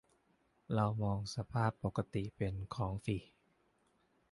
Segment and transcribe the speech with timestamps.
[0.75, 3.17] เรามองสภาพปกติเป็นของฟรี